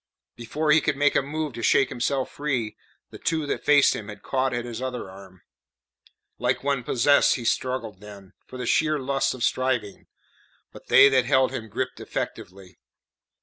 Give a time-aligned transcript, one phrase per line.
[0.35, 2.75] Before he could make a move to shake himself free,
[3.11, 5.43] the two that faced him had caught at his other arm.
[6.39, 10.07] Like one possessed he struggled then, for the sheer lust of striving;
[10.71, 12.79] but they that held him gripped effectively.